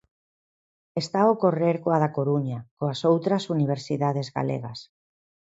Está 1.03 1.19
a 1.23 1.31
ocorrer 1.35 1.75
coa 1.83 2.01
da 2.03 2.13
Coruña, 2.17 2.59
coas 2.79 2.99
outras 3.11 3.43
universidades 3.55 4.27
galegas. 4.37 4.79